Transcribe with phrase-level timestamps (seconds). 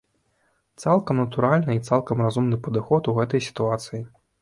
[0.83, 4.07] Цалкам натуральны і цалкам разумны падыход у гэтай сітуацыі.